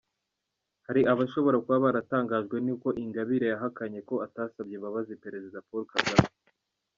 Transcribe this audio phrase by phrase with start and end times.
[0.87, 6.25] Hari abashobora kuba baratangajwe ni uko Ingabire yahakanye ko atasabye imbabazi Perezida Paul Kagame.